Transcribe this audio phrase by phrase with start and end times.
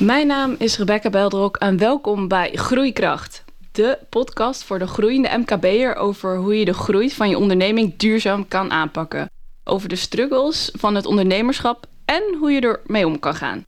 [0.00, 3.44] Mijn naam is Rebecca Beldrok en welkom bij Groeikracht.
[3.72, 8.48] De podcast voor de groeiende MKB'er over hoe je de groei van je onderneming duurzaam
[8.48, 9.30] kan aanpakken.
[9.64, 13.66] Over de struggles van het ondernemerschap en hoe je ermee om kan gaan.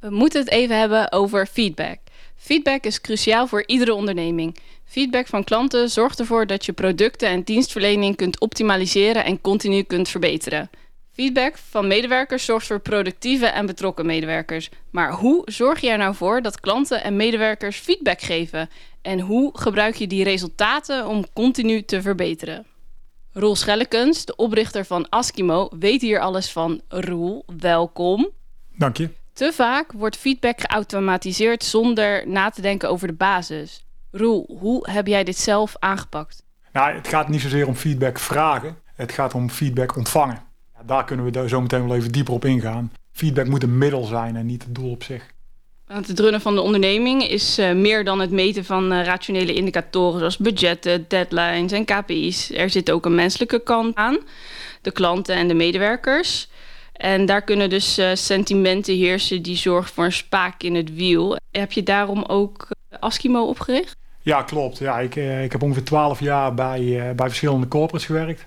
[0.00, 1.98] We moeten het even hebben over feedback.
[2.36, 4.58] Feedback is cruciaal voor iedere onderneming.
[4.94, 10.08] Feedback van klanten zorgt ervoor dat je producten en dienstverlening kunt optimaliseren en continu kunt
[10.08, 10.70] verbeteren.
[11.12, 14.70] Feedback van medewerkers zorgt voor productieve en betrokken medewerkers.
[14.90, 18.68] Maar hoe zorg je er nou voor dat klanten en medewerkers feedback geven?
[19.02, 22.66] En hoe gebruik je die resultaten om continu te verbeteren?
[23.32, 26.80] Roel Schellekens, de oprichter van Askimo, weet hier alles van.
[26.88, 28.30] Roel, welkom.
[28.76, 29.08] Dank je.
[29.32, 33.83] Te vaak wordt feedback geautomatiseerd zonder na te denken over de basis.
[34.16, 36.44] Roel, hoe heb jij dit zelf aangepakt?
[36.72, 40.42] Nou, het gaat niet zozeer om feedback vragen, het gaat om feedback ontvangen.
[40.74, 42.92] Ja, daar kunnen we zo meteen wel even dieper op ingaan.
[43.12, 45.26] Feedback moet een middel zijn en niet het doel op zich.
[45.86, 49.54] Want het runnen van de onderneming is uh, meer dan het meten van uh, rationele
[49.54, 52.50] indicatoren zoals budgetten, deadlines en KPI's.
[52.50, 54.18] Er zit ook een menselijke kant aan,
[54.82, 56.48] de klanten en de medewerkers.
[56.92, 61.36] En daar kunnen dus uh, sentimenten heersen die zorgen voor een spaak in het wiel.
[61.50, 62.68] Heb je daarom ook
[63.00, 64.02] Askimo opgericht?
[64.24, 64.78] Ja, klopt.
[64.78, 68.46] Ja, ik, ik heb ongeveer twaalf jaar bij, bij verschillende corporates gewerkt.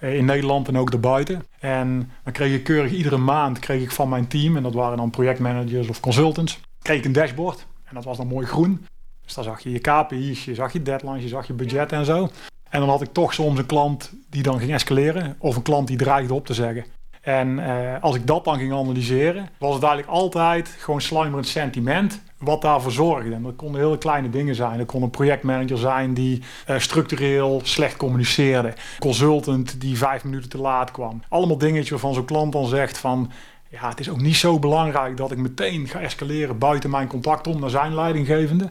[0.00, 1.42] In Nederland en ook daarbuiten.
[1.58, 4.96] En dan kreeg ik keurig iedere maand kreeg ik van mijn team, en dat waren
[4.96, 7.66] dan projectmanagers of consultants, kreeg ik een dashboard.
[7.84, 8.86] En dat was dan mooi groen.
[9.24, 12.04] Dus dan zag je je KPI's, je zag je deadlines, je zag je budget en
[12.04, 12.28] zo.
[12.70, 15.36] En dan had ik toch soms een klant die dan ging escaleren.
[15.38, 16.84] Of een klant die dreigde op te zeggen.
[17.26, 22.20] En uh, als ik dat dan ging analyseren, was het eigenlijk altijd gewoon sluimerend sentiment
[22.38, 23.34] wat daarvoor zorgde.
[23.34, 24.78] En dat konden hele kleine dingen zijn.
[24.78, 28.74] Er kon een projectmanager zijn die uh, structureel slecht communiceerde.
[28.98, 31.22] Consultant die vijf minuten te laat kwam.
[31.28, 33.30] Allemaal dingetjes waarvan zo'n klant dan zegt van
[33.70, 37.46] ja, het is ook niet zo belangrijk dat ik meteen ga escaleren buiten mijn contact
[37.46, 38.68] om naar zijn leidinggevende.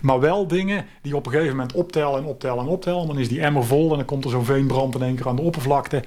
[0.00, 3.06] Maar wel dingen die op een gegeven moment optellen en optellen en optellen.
[3.06, 5.36] Dan is die emmer vol en dan komt er zo'n veenbrand in één keer aan
[5.36, 6.02] de oppervlakte.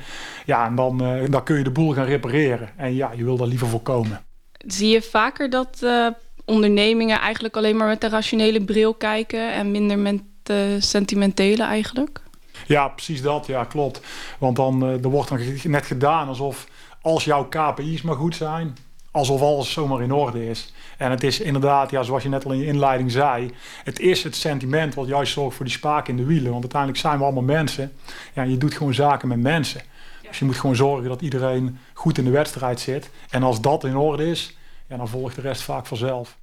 [0.45, 2.69] Ja, en dan, uh, dan kun je de boel gaan repareren.
[2.75, 4.21] En ja, je wil dat liever voorkomen.
[4.67, 6.07] Zie je vaker dat uh,
[6.45, 12.21] ondernemingen eigenlijk alleen maar met de rationele bril kijken en minder met de sentimentele eigenlijk?
[12.67, 13.47] Ja, precies dat.
[13.47, 14.01] Ja, klopt.
[14.39, 16.67] Want dan uh, er wordt dan net gedaan alsof
[17.03, 18.77] als jouw KPI's maar goed zijn,
[19.11, 20.73] alsof alles zomaar in orde is.
[20.97, 23.51] En het is inderdaad, ja, zoals je net al in je inleiding zei,
[23.83, 26.51] het is het sentiment wat juist zorgt voor die spaak in de wielen.
[26.51, 27.91] Want uiteindelijk zijn we allemaal mensen.
[28.33, 29.81] Ja, je doet gewoon zaken met mensen.
[30.27, 33.09] Dus je moet gewoon zorgen dat iedereen goed in de wedstrijd zit.
[33.29, 36.37] En als dat in orde is, ja, dan volgt de rest vaak vanzelf.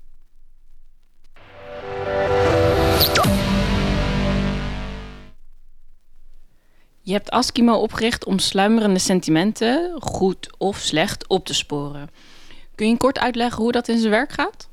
[7.03, 12.11] Je hebt Askimo opgericht om sluimerende sentimenten, goed of slecht, op te sporen.
[12.75, 14.69] Kun je kort uitleggen hoe dat in zijn werk gaat?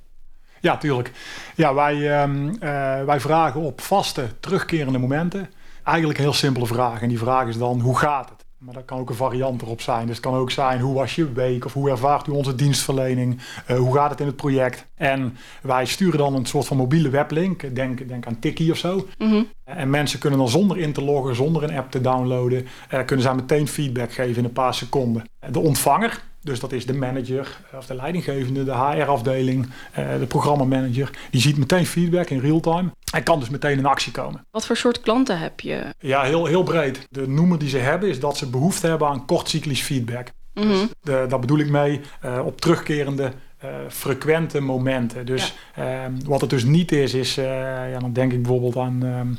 [0.60, 1.12] Ja, tuurlijk.
[1.56, 2.60] Ja, wij, um, uh,
[3.04, 5.50] wij vragen op vaste, terugkerende momenten
[5.88, 7.02] eigenlijk een heel simpele vraag.
[7.02, 8.37] En die vraag is dan, hoe gaat het?
[8.58, 10.06] Maar dat kan ook een variant erop zijn.
[10.08, 11.66] Dus het kan ook zijn, hoe was je week?
[11.66, 13.42] Of hoe ervaart u onze dienstverlening?
[13.72, 14.88] Uh, hoe gaat het in het project?
[14.96, 17.76] En wij sturen dan een soort van mobiele weblink.
[17.76, 19.08] Denk, denk aan Tiki of zo.
[19.18, 19.48] Mm -hmm.
[19.64, 22.66] En mensen kunnen dan zonder in te loggen, zonder een app te downloaden...
[22.94, 25.24] Uh, kunnen zij meteen feedback geven in een paar seconden.
[25.52, 31.12] De ontvanger, dus dat is de manager of de leidinggevende, de HR-afdeling, de programmamanager.
[31.32, 32.90] Die ziet meteen feedback in real time.
[33.14, 34.46] En kan dus meteen in actie komen.
[34.52, 35.94] Wat voor soort klanten heb je?
[36.00, 37.08] Ja, heel, heel breed.
[37.10, 40.28] De noemer die ze hebben is dat ze behoefte hebben aan kortcyclisch feedback.
[40.54, 40.70] Mm -hmm.
[40.72, 43.32] dus de, daar bedoel ik mee uh, op terugkerende
[43.64, 45.26] uh, frequente momenten.
[45.26, 46.06] Dus ja.
[46.06, 49.38] uh, wat het dus niet is, is, ja, dan denk ik bijvoorbeeld aan um,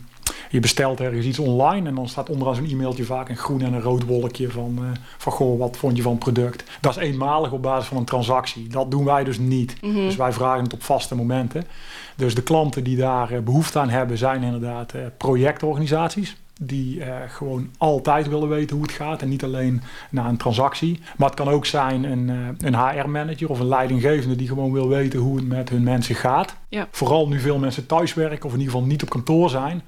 [0.50, 3.72] je bestelt ergens iets online en dan staat onderaan zo'n e-mailtje vaak een groen en
[3.72, 4.84] een rood wolkje van, uh,
[5.16, 6.64] van goh, wat vond je van het product.
[6.80, 8.68] Dat is eenmalig op basis van een transactie.
[8.68, 9.76] Dat doen wij dus niet.
[9.82, 10.04] Mm -hmm.
[10.04, 11.64] Dus wij vragen het op vaste momenten.
[12.16, 16.36] Dus de klanten die daar uh, behoefte aan hebben zijn inderdaad uh, projectorganisaties.
[16.60, 21.00] Die gewoon altijd willen weten hoe het gaat en niet alleen na een transactie.
[21.16, 22.28] Maar het kan ook zijn een,
[22.58, 26.56] een HR-manager of een leidinggevende die gewoon wil weten hoe het met hun mensen gaat.
[26.68, 26.88] Ja.
[26.90, 29.82] Vooral nu veel mensen thuiswerken of in ieder geval niet op kantoor zijn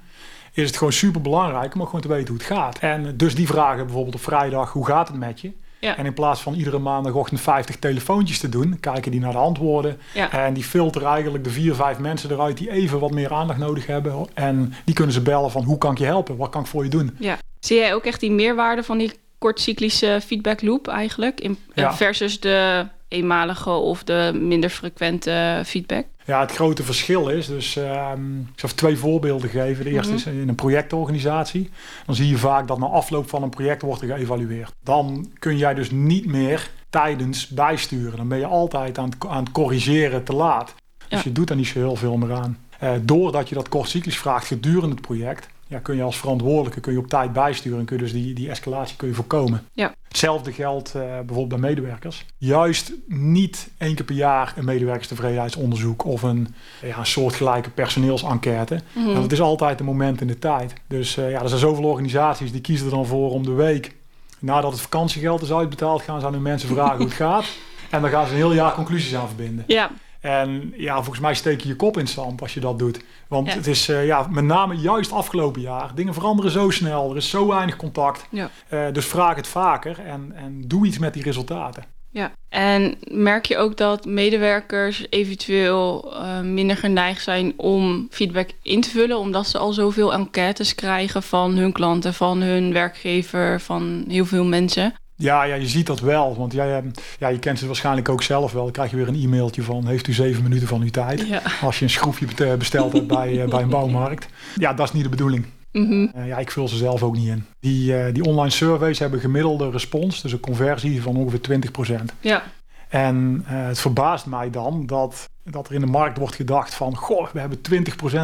[0.53, 2.79] is het gewoon super belangrijk om gewoon te weten hoe het gaat.
[2.79, 5.51] En dus die vragen bijvoorbeeld op vrijdag, hoe gaat het met je?
[5.79, 5.97] Ja.
[5.97, 9.99] En in plaats van iedere maandagochtend 50 telefoontjes te doen, kijken die naar de antwoorden.
[10.13, 10.31] Ja.
[10.31, 13.85] En die filteren eigenlijk de vier, vijf mensen eruit die even wat meer aandacht nodig
[13.85, 14.27] hebben.
[14.33, 16.37] En die kunnen ze bellen van hoe kan ik je helpen?
[16.37, 17.15] Wat kan ik voor je doen?
[17.19, 17.37] Ja.
[17.59, 21.41] Zie jij ook echt die meerwaarde van die kortcyclische feedback loop eigenlijk?
[21.41, 21.93] In, ja.
[21.93, 26.05] Versus de eenmalige of de minder frequente feedback?
[26.25, 29.83] Ja, het grote verschil is, dus um, ik zal twee voorbeelden geven.
[29.83, 31.69] De eerste is in een projectorganisatie.
[32.05, 34.73] Dan zie je vaak dat na afloop van een project wordt er geëvalueerd.
[34.83, 38.17] Dan kun jij dus niet meer tijdens bijsturen.
[38.17, 40.75] Dan ben je altijd aan het, aan het corrigeren te laat.
[41.09, 42.57] Dus je doet daar niet zo heel veel meer aan.
[42.83, 46.93] Uh, doordat je dat kortcyclisch vraagt gedurende het project, ja, kun je als verantwoordelijke kun
[46.93, 49.67] je op tijd bijsturen en kun je dus die, die escalatie kun je voorkomen.
[49.73, 49.93] Ja.
[50.07, 52.25] Hetzelfde geldt uh, bijvoorbeeld bij medewerkers.
[52.37, 58.81] Juist niet één keer per jaar een medewerkerstevredenheidsonderzoek of een, ja, een soortgelijke personeelsenquête.
[58.93, 59.21] Mm -hmm.
[59.21, 60.73] Het is altijd een moment in de tijd.
[60.87, 63.95] Dus uh, ja, er zijn zoveel organisaties die kiezen er dan voor om de week
[64.39, 67.45] nadat het vakantiegeld is uitbetaald, gaan ze aan hun mensen vragen hoe het gaat.
[67.89, 69.63] En dan gaan ze een heel jaar conclusies aan verbinden.
[69.67, 69.91] Ja.
[70.21, 73.03] En ja, volgens mij steek je je kop in het zand als je dat doet.
[73.27, 75.95] Want het is uh, ja, met name juist afgelopen jaar.
[75.95, 77.09] Dingen veranderen zo snel.
[77.11, 78.27] Er is zo weinig contact.
[78.29, 78.49] Ja.
[78.69, 81.83] Uh, dus vraag het vaker en, en doe iets met die resultaten.
[82.13, 88.81] Ja, en merk je ook dat medewerkers eventueel uh, minder geneigd zijn om feedback in
[88.81, 94.05] te vullen, omdat ze al zoveel enquêtes krijgen van hun klanten, van hun werkgever, van
[94.07, 94.93] heel veel mensen?
[95.21, 96.35] Ja, ja, je ziet dat wel.
[96.37, 96.83] Want jij,
[97.19, 98.63] ja, je kent ze waarschijnlijk ook zelf wel.
[98.63, 99.87] Dan krijg je weer een e-mailtje van...
[99.87, 101.27] heeft u zeven minuten van uw tijd?
[101.27, 101.41] Ja.
[101.61, 102.27] Als je een schroefje
[102.57, 104.27] bestelt hebt bij, bij een bouwmarkt.
[104.55, 105.45] Ja, dat is niet de bedoeling.
[105.71, 106.11] Mm -hmm.
[106.17, 107.45] uh, ja, ik vul ze zelf ook niet in.
[107.59, 111.93] Die, uh, die online surveys hebben gemiddelde respons, dus een conversie van ongeveer 20%.
[112.19, 112.43] Ja.
[112.89, 116.95] En uh, het verbaast mij dan dat, dat er in de markt wordt gedacht van...
[116.95, 117.59] goh, we hebben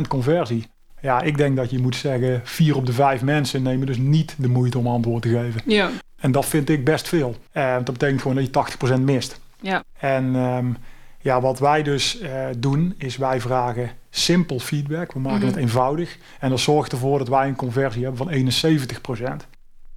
[0.05, 0.65] 20% conversie.
[1.01, 2.41] Ja, ik denk dat je moet zeggen...
[2.43, 5.61] vier op de vijf mensen nemen dus niet de moeite om antwoord te geven.
[5.65, 5.89] Ja.
[6.19, 7.35] En dat vind ik best veel.
[7.53, 9.39] dat betekent gewoon dat je 80% mist.
[9.61, 9.83] Ja.
[9.99, 10.77] En um,
[11.21, 15.13] ja, wat wij dus uh, doen, is wij vragen simpel feedback.
[15.13, 15.47] We maken Mhm.
[15.47, 16.17] het eenvoudig.
[16.39, 19.47] En dat zorgt ervoor dat wij een conversie hebben van 71%.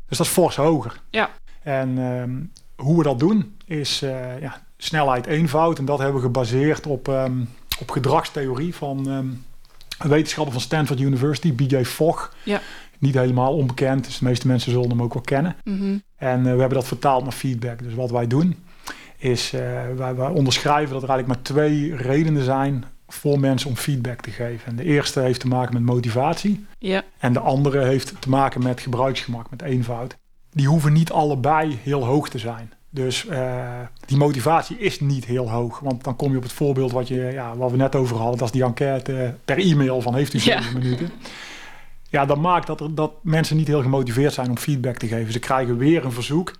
[0.08, 1.00] Dus dat is fors hoger.
[1.10, 1.30] Ja.
[1.62, 5.78] En um, hoe we dat doen, is uh, ja, snelheid eenvoud.
[5.78, 7.48] En dat hebben we gebaseerd op, um,
[7.80, 9.06] op gedragstheorie van
[9.98, 11.84] een wetenschapper van Stanford University, B.J.
[11.84, 12.34] Fogg.
[12.42, 12.60] Ja.
[13.00, 15.56] Niet helemaal onbekend, dus de meeste mensen zullen hem ook wel kennen.
[15.64, 16.02] Mm-hmm.
[16.16, 17.82] En uh, we hebben dat vertaald naar feedback.
[17.82, 18.56] Dus wat wij doen,
[19.16, 19.60] is uh,
[19.96, 24.30] wij, wij, onderschrijven dat er eigenlijk maar twee redenen zijn voor mensen om feedback te
[24.30, 24.66] geven.
[24.66, 26.66] En de eerste heeft te maken met motivatie.
[26.78, 27.02] Ja.
[27.18, 30.16] En de andere heeft te maken met gebruiksgemak, met eenvoud.
[30.52, 32.72] Die hoeven niet allebei heel hoog te zijn.
[32.90, 35.78] Dus uh, die motivatie is niet heel hoog.
[35.78, 38.38] Want dan kom je op het voorbeeld wat, je, ja, wat we net over hadden.
[38.38, 40.78] Dat is die enquête per e-mail van heeft u zeven Ja.
[40.78, 41.10] minuten.
[42.10, 45.32] Ja, dat maakt dat, er, dat mensen niet heel gemotiveerd zijn om feedback te geven.
[45.32, 46.52] Ze krijgen weer een verzoek.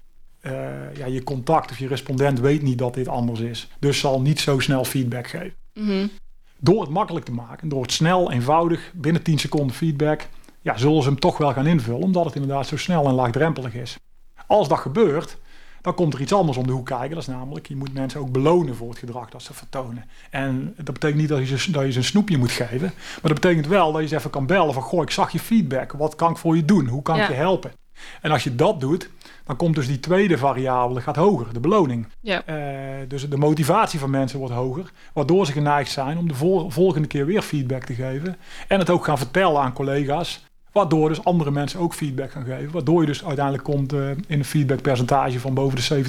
[0.43, 0.52] Uh,
[0.97, 3.69] ja, je contact of je respondent weet niet dat dit anders is.
[3.79, 5.55] Dus zal niet zo snel feedback geven.
[5.75, 6.11] Mm-hmm.
[6.58, 10.29] Door het makkelijk te maken, door het snel, eenvoudig, binnen 10 seconden feedback,
[10.61, 13.75] ja, zullen ze hem toch wel gaan invullen, omdat het inderdaad zo snel en laagdrempelig
[13.75, 13.99] is.
[14.47, 15.38] Als dat gebeurt,
[15.80, 17.10] dan komt er iets anders om de hoek kijken.
[17.10, 20.04] Dat is namelijk, je moet mensen ook belonen voor het gedrag dat ze vertonen.
[20.30, 22.92] En dat betekent niet dat je, ze, dat je ze een snoepje moet geven.
[22.96, 24.82] Maar dat betekent wel dat je ze even kan bellen van...
[24.82, 25.92] Goh, ik zag je feedback.
[25.92, 26.86] Wat kan ik voor je doen?
[26.86, 27.22] Hoe kan Ja.
[27.22, 27.72] ik je helpen?
[28.20, 29.10] En als je dat doet,
[29.44, 31.52] dan komt dus die tweede variabele gaat hoger.
[31.52, 32.06] De beloning.
[32.20, 32.42] Ja.
[32.48, 34.92] Uh, dus de motivatie van mensen wordt hoger.
[35.12, 38.36] Waardoor ze geneigd zijn om de vol volgende keer weer feedback te geven.
[38.68, 40.44] En het ook gaan vertellen aan collega's.
[40.72, 42.70] Waardoor dus andere mensen ook feedback gaan geven.
[42.70, 46.05] Waardoor je dus uiteindelijk komt uh, in een feedbackpercentage van boven de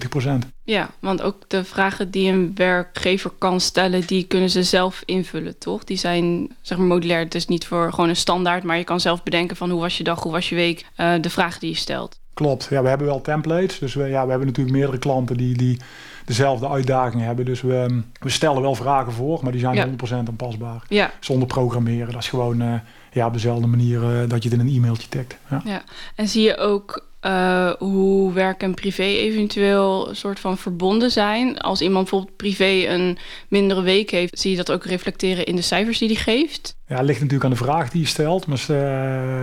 [0.45, 0.47] 70%.
[0.63, 5.57] Ja, want ook de vragen die een werkgever kan stellen, die kunnen ze zelf invullen,
[5.57, 5.83] toch?
[5.83, 7.23] Die zijn zeg maar modulair.
[7.23, 9.97] Het is niet voor gewoon een standaard, maar je kan zelf bedenken van hoe was
[9.97, 12.19] je dag, hoe was je week, uh, de vragen die je stelt.
[12.33, 13.79] Klopt, ja, we hebben wel templates.
[13.79, 15.79] Dus we, ja, we hebben natuurlijk meerdere klanten die, die
[16.25, 17.45] dezelfde uitdagingen hebben.
[17.45, 19.87] Dus we, we stellen wel vragen voor, maar die zijn Ja.
[19.87, 20.83] 100% aanpasbaar.
[20.87, 22.11] Ja, Zonder programmeren.
[22.11, 22.73] Dat is gewoon uh,
[23.11, 25.37] ja, op dezelfde manier uh, dat je het in een e-mailtje tikt.
[25.49, 25.61] Ja.
[25.65, 25.83] ja.
[26.15, 31.59] En zie je ook uh, hoe werk en privé eventueel een soort van verbonden zijn?
[31.59, 35.61] Als iemand bijvoorbeeld privé een mindere week heeft, zie je dat ook reflecteren in de
[35.61, 36.75] cijfers die hij geeft?
[36.87, 38.47] Ja, het ligt natuurlijk aan de vraag die je stelt.
[38.47, 38.77] Maar uh,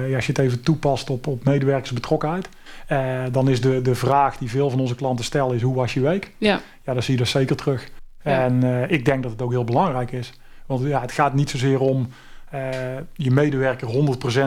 [0.09, 2.49] ja, als je het even toepast op, op medewerkersbetrokkenheid,
[2.89, 5.95] uh, dan is de, de vraag die veel van onze klanten stellen is hoe was
[5.95, 6.31] je week?
[6.39, 6.61] Ja.
[6.85, 7.89] Ja, dan zie je dat zeker terug.
[8.23, 8.45] Ja.
[8.45, 10.33] En ik denk dat het ook heel belangrijk is.
[10.67, 12.09] Want ja, het gaat niet zozeer om
[13.13, 13.89] je medewerker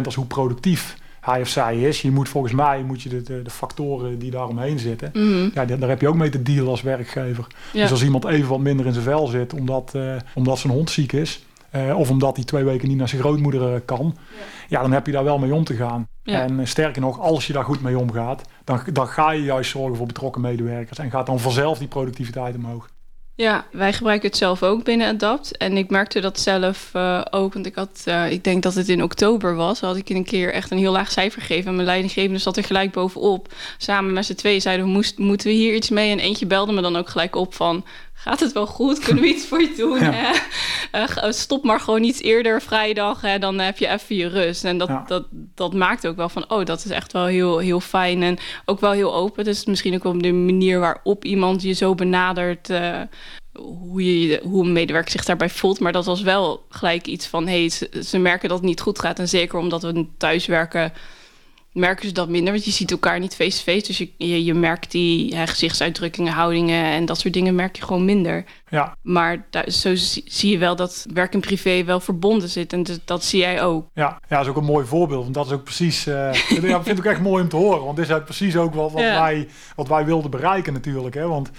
[0.02, 2.02] 100% als hoe productief hij of zij is.
[2.02, 5.52] Je moet volgens mij moet je de, de, de factoren die daaromheen zitten, mm -hmm.
[5.54, 7.48] ja, daar heb je ook mee te dealen als werkgever.
[7.74, 7.82] Ja.
[7.82, 10.90] Dus als iemand even wat minder in zijn vel zit omdat, uh, omdat zijn hond
[10.90, 14.44] ziek is, uh, of omdat hij twee weken niet naar zijn grootmoeder uh, kan, ja.
[14.68, 14.82] ja.
[14.82, 16.08] dan heb je daar wel mee om te gaan.
[16.24, 16.42] Ja.
[16.42, 19.98] En sterker nog, als je daar goed mee omgaat, dan, dan ga je juist zorgen
[19.98, 22.90] voor betrokken medewerkers en gaat dan vanzelf die productiviteit omhoog.
[23.42, 25.58] Ja, wij gebruiken het zelf ook binnen Adapt.
[25.58, 27.54] En ik merkte dat zelf uh, ook.
[27.54, 29.80] Want ik had, uh, ik denk dat het in oktober was.
[29.80, 31.70] Had ik een keer echt een heel laag cijfer gegeven.
[31.70, 33.54] En mijn leidinggevende zat er gelijk bovenop.
[33.78, 36.12] Samen met z'n tweeën zeiden we, moest, moeten we hier iets mee?
[36.12, 37.86] En eentje belde me dan ook gelijk op van...
[38.22, 39.00] gaat het wel goed?
[39.00, 40.00] Kunnen we iets voor je doen?
[40.14, 40.32] Hè?
[40.96, 43.22] Uh, stop maar gewoon iets eerder vrijdag.
[43.22, 43.40] Hè?
[43.40, 44.64] Dan heb je even je rust.
[44.64, 45.26] En dat, dat,
[45.56, 48.24] dat maakt ook wel van, oh, dat is echt wel heel, heel fijn.
[48.24, 49.44] En ook wel heel open.
[49.44, 52.70] Dus misschien ook wel de manier waarop iemand je zo benadert.
[52.70, 53.02] Uh,
[53.54, 55.80] hoe, je, hoe een medewerker zich daarbij voelt.
[55.80, 59.00] Maar dat was wel gelijk iets van, hey, ze, ze merken dat het niet goed
[59.00, 59.20] gaat.
[59.20, 60.94] En zeker omdat we thuiswerken
[61.74, 62.54] merken ze dat minder.
[62.54, 63.88] Want je ziet elkaar niet face-to-face.
[63.88, 68.44] dus je, je, merkt die gezichtsuitdrukkingen, houdingen en dat soort dingen merk je gewoon minder.
[68.70, 68.96] Ja.
[69.02, 72.74] Maar daar, zo zie je wel dat werk en privé wel verbonden zit.
[72.74, 73.88] En dat, zie jij ook.
[73.94, 75.24] Ja, ja, dat is ook een mooi voorbeeld.
[75.24, 76.00] Want dat is ook precies...
[76.12, 77.84] Uh, ja, ik vind het ook echt mooi om te horen.
[77.84, 81.16] Want dit is precies ook wat, wat, wij, wat wij wilden bereiken natuurlijk.
[81.16, 81.28] Hè?
[81.28, 81.52] Want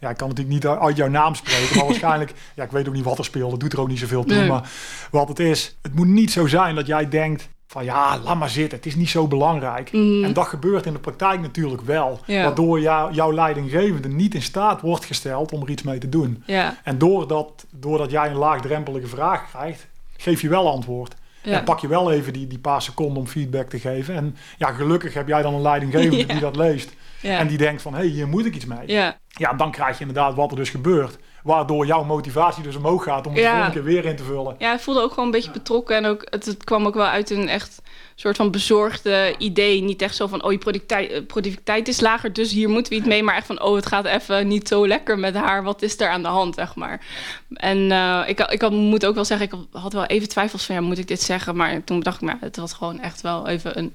[0.00, 2.94] ja, ik kan natuurlijk niet uit jouw naam spreken, maar waarschijnlijk, ja, ik weet ook
[2.94, 4.46] niet wat er speelt, dat doet er ook niet zoveel toe.
[4.46, 4.70] Maar
[5.10, 8.50] wat het is, het moet niet zo zijn dat jij denkt, van ja, laat maar
[8.50, 9.92] zitten, het is niet zo belangrijk.
[9.92, 10.24] Mhm.
[10.24, 12.20] En dat gebeurt in de praktijk natuurlijk wel.
[12.26, 16.42] Waardoor jou, jouw leidinggevende niet in staat wordt gesteld om er iets mee te doen.
[16.46, 16.76] Ja.
[16.84, 19.86] En doordat, doordat jij een laagdrempelige vraag krijgt,
[20.16, 21.14] geef je wel antwoord.
[21.42, 24.14] En pak je wel even die, die paar seconden om feedback te geven.
[24.14, 26.92] En ja, gelukkig heb jij dan een leidinggevende die dat leest.
[27.22, 28.86] En die denkt van, hé, hey, hier moet ik iets mee.
[28.86, 29.18] Ja.
[29.26, 31.18] ja, dan krijg je inderdaad wat er dus gebeurt.
[31.42, 33.50] Waardoor jouw motivatie dus omhoog gaat om het ja.
[33.50, 34.54] volgende keer weer in te vullen.
[34.58, 35.96] Ja, ik voelde ook gewoon een beetje betrokken.
[35.96, 37.82] En ook, het, het, kwam ook wel uit een echt
[38.14, 39.82] soort van bezorgde idee.
[39.82, 42.98] Niet echt zo van, oh, je productiviteit, eh, productiviteit is lager, dus hier moeten we
[42.98, 43.22] iets mee.
[43.22, 45.62] Maar echt van, oh, het gaat even niet zo lekker met haar.
[45.62, 47.06] Wat is er aan de hand, zeg maar.
[47.54, 50.74] En uh, ik, ik had, moet ook wel zeggen, ik had wel even twijfels van,
[50.74, 51.56] ja, moet ik dit zeggen?
[51.56, 53.94] Maar toen dacht ik, maar het was gewoon echt wel even een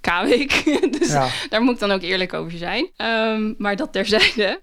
[0.00, 0.62] K-week.
[0.98, 1.08] dus
[1.48, 2.90] daar moet ik dan ook eerlijk over zijn.
[2.96, 4.60] Um, maar dat terzijde.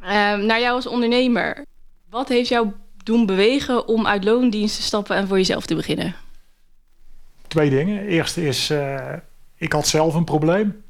[0.00, 1.64] Um, naar jou als ondernemer.
[2.10, 2.72] Wat heeft jou
[3.04, 6.14] doen bewegen om uit loondienst te stappen en voor jezelf te beginnen?
[7.46, 8.06] Twee dingen.
[8.06, 9.12] Eerste is, uh,
[9.56, 10.82] ik had zelf een probleem.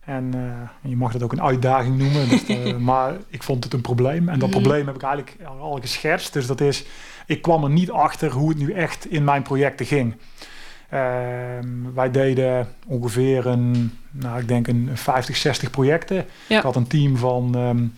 [0.00, 2.28] En uh, je mag dat ook een uitdaging noemen.
[2.28, 4.28] Dus, uh, maar ik vond het een probleem.
[4.28, 4.54] En dat mm.
[4.54, 6.32] probleem heb ik eigenlijk al geschetst.
[6.32, 6.84] Dus dat is,
[7.26, 10.14] ik kwam er niet achter hoe het nu echt in mijn projecten ging.
[10.90, 16.26] Ehm, wij deden ongeveer een, nou, ik denk een 50, 60 projecten.
[16.48, 17.94] Ik had een team van, um,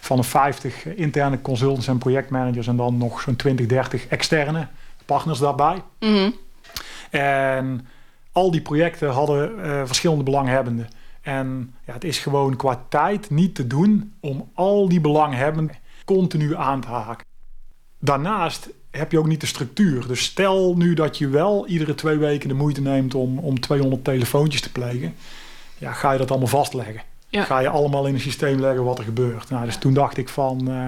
[0.00, 4.68] van een 50 interne consultants en projectmanagers en dan nog zo'n 20, 30 externe
[5.04, 5.82] partners daarbij.
[6.00, 6.30] Mhm.
[7.10, 7.86] En
[8.32, 10.88] al die projecten hadden uh, verschillende belanghebbenden.
[11.22, 16.56] En ja, het is gewoon qua tijd niet te doen om al die belanghebbenden continu
[16.56, 17.24] aan te haken.
[17.98, 20.06] Daarnaast heb je ook niet de structuur.
[20.06, 24.04] Dus stel nu dat je wel iedere twee weken de moeite neemt om, om 200
[24.04, 25.14] telefoontjes te plegen.
[25.78, 27.02] Ja, ga je dat allemaal vastleggen?
[27.30, 29.50] Ga je allemaal in een systeem leggen wat er gebeurt?
[29.50, 30.86] Nou, dus toen dacht ik van, uh,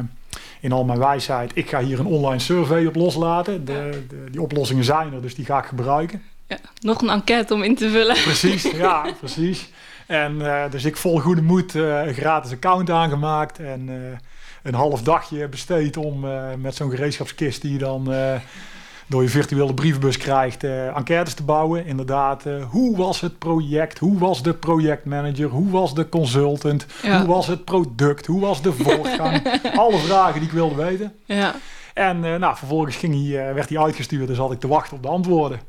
[0.61, 3.65] in al mijn wijsheid, ik ga hier een online survey op loslaten.
[3.65, 6.23] De, de, die oplossingen zijn er, dus die ga ik gebruiken.
[6.47, 8.15] Ja, nog een enquête om in te vullen.
[8.23, 9.69] Precies, ja, precies.
[10.07, 13.88] En uh, dus ik vol goede moed uh, een gratis account aangemaakt en
[14.69, 18.35] een half dagje besteed om uh, met zo'n gereedschapskist die je dan uh,
[19.07, 21.87] door je virtuele brievenbus krijgt, uh, enquêtes te bouwen.
[21.87, 23.99] Inderdaad, hoe was het project?
[23.99, 25.49] Hoe was de projectmanager?
[25.49, 26.87] Hoe was de consultant?
[27.03, 27.19] Ja.
[27.19, 28.27] Hoe was het product?
[28.27, 29.61] Hoe was de voortgang?
[29.77, 31.13] Alle vragen die ik wilde weten.
[31.25, 31.55] Ja.
[31.95, 35.09] En nou, vervolgens ging hij, werd hij uitgestuurd, dus had ik te wachten op de
[35.09, 35.61] antwoorden.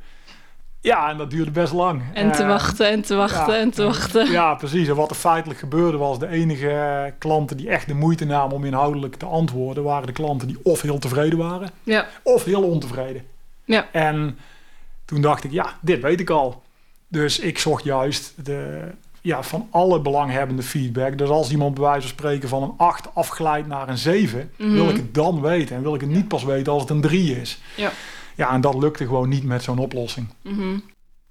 [0.82, 2.02] Ja, en dat duurde best lang.
[2.14, 4.32] En te wachten en te wachten en te wachten.
[4.32, 4.88] Ja, precies.
[4.88, 6.20] En wat er feitelijk gebeurde was...
[6.20, 9.84] de enige klanten die echt de moeite namen om inhoudelijk te antwoorden...
[9.84, 11.70] waren de klanten die of heel tevreden waren...
[11.84, 12.08] Ja.
[12.24, 13.26] of heel ontevreden.
[13.66, 13.88] Ja.
[13.92, 14.38] En
[15.06, 16.64] toen dacht ik, ja, dit weet ik al.
[17.08, 18.82] Dus ik zocht juist de,
[19.22, 21.18] ja, van alle belanghebbende feedback.
[21.18, 24.52] Dus als iemand bij wijze van spreken van een 8 afglijdt naar een 7...
[24.56, 24.90] wil mhm.
[24.90, 25.76] ik het dan weten.
[25.76, 27.60] En wil ik het niet pas weten als het een 3 is.
[27.76, 27.92] Ja.
[28.40, 30.28] Ja, en dat lukte gewoon niet met zo'n oplossing.
[30.42, 30.80] Mhm.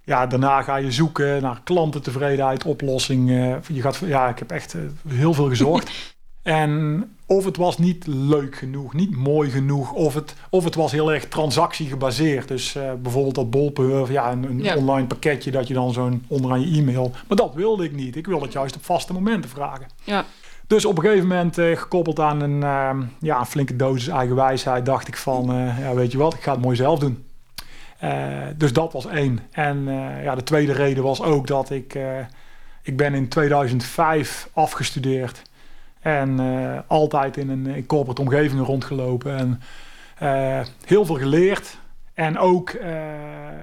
[0.05, 3.63] Ja, daarna ga je zoeken naar klantentevredenheid, oplossingen.
[3.73, 5.91] Je gaat, ja, ik heb echt eh, heel veel gezocht.
[6.43, 10.93] en of het was niet leuk genoeg, niet mooi genoeg, of het, of het was
[10.93, 12.49] heel erg transactiegebaseerd.
[12.49, 16.61] Dus uh, bijvoorbeeld dat bolpen, ja, een, een online pakketje dat je dan zo'n onderaan
[16.61, 17.11] je e-mail.
[17.29, 18.17] Maar dat wilde ik niet.
[18.17, 19.87] Ik wilde het juist op vaste momenten vragen.
[20.05, 20.25] Ja.
[20.69, 24.37] Dus op een gegeven moment, uh, gekoppeld aan een, uh, ja, een flinke dosis eigen
[24.37, 27.25] wijsheid, dacht ik van, uh, ja, weet je wat, ik ga het mooi zelf doen.
[28.57, 29.41] dus dat was één.
[29.51, 29.85] En
[30.23, 31.99] ja, de tweede reden was ook dat ik,
[32.83, 35.43] ik ben in 2005 afgestudeerd
[36.01, 36.41] en
[36.87, 39.61] altijd in een in corporate omgeving rondgelopen en
[40.85, 41.79] heel veel geleerd.
[42.15, 42.77] En ook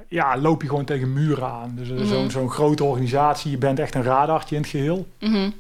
[0.08, 1.72] ja, loop je gewoon tegen muren aan.
[1.76, 2.06] Dus mm -hmm.
[2.06, 5.08] zo'n zo'n grote organisatie, je bent echt een radartje in het geheel.
[5.20, 5.54] Mm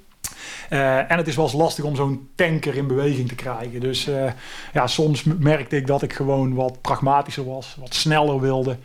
[0.70, 3.80] Eh, en het is wel eens lastig om zo'n tanker in beweging te krijgen.
[3.80, 4.32] Dus uh,
[4.74, 8.78] ja, soms merkte ik dat ik gewoon wat pragmatischer was, wat sneller wilde.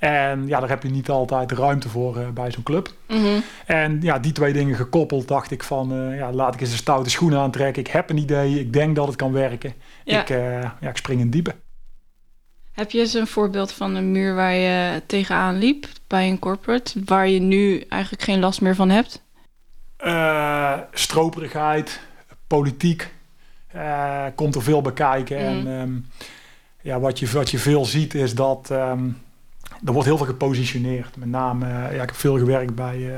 [0.00, 2.92] En ja, daar heb je niet altijd ruimte voor uh, bij zo'n club.
[3.08, 3.40] Mhm.
[3.66, 7.10] En ja, die twee dingen gekoppeld, dacht ik van, ja, laat ik eens een stoute
[7.10, 7.82] schoenen aantrekken.
[7.82, 9.74] Ik heb een idee, ik denk dat het kan werken.
[10.04, 10.20] Ja.
[10.20, 10.28] Ik,
[10.80, 11.54] ja, ik spring in diepe.
[12.72, 17.02] Heb je eens een voorbeeld van een muur waar je tegenaan liep bij een corporate,
[17.04, 19.22] waar je nu eigenlijk geen last meer van hebt?
[20.04, 22.00] Uh, stroperigheid,
[22.46, 23.12] politiek,
[23.74, 25.36] uh, komt er veel bij kijken.
[25.36, 25.66] Mhm.
[25.66, 26.06] En um,
[26.80, 29.18] ja, wat, je, wat je veel ziet is dat um,
[29.84, 31.16] er wordt heel veel gepositioneerd.
[31.16, 33.10] Met name, uh, ja, ik heb veel gewerkt bij,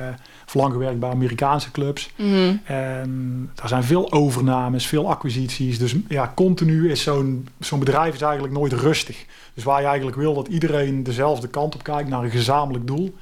[0.53, 2.11] lang gewerkt bij Amerikaanse clubs.
[2.17, 2.57] Mhm.
[2.65, 5.79] En er zijn veel overnames, veel acquisities.
[5.79, 9.25] Dus ja, continu is zo'n zo'n bedrijf is eigenlijk nooit rustig.
[9.55, 13.15] Dus waar je eigenlijk wil dat iedereen dezelfde kant op kijkt naar een gezamenlijk doel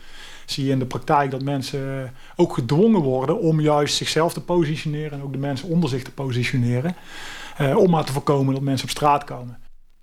[0.46, 5.12] zie je in de praktijk dat mensen ook gedwongen worden om juist zichzelf te positioneren
[5.12, 6.94] en ook de mensen onder zich te positioneren.
[7.60, 9.58] Uh, om maar te voorkomen dat mensen op straat komen.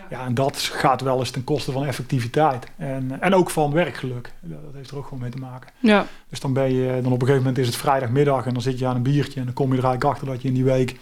[0.09, 2.67] Ja, en dat gaat wel eens ten koste van effectiviteit.
[2.77, 4.33] En, en ook van werkgeluk.
[4.41, 5.71] Dat heeft er ook gewoon mee te maken.
[5.79, 6.05] Ja.
[6.29, 8.79] Dus dan ben je, dan op een gegeven moment is het vrijdagmiddag en dan zit
[8.79, 10.63] je aan een biertje en dan kom je er eigenlijk achter dat je in die
[10.63, 10.95] week